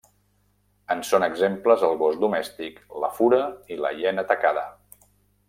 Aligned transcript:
En 0.95 1.03
són 1.09 1.25
exemples 1.25 1.83
el 1.89 1.93
gos 1.99 2.17
domèstic, 2.23 2.81
la 3.05 3.11
fura 3.19 3.43
i 3.77 3.79
la 3.83 3.93
hiena 3.99 4.25
tacada. 4.33 4.67